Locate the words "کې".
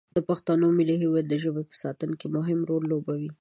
2.19-2.27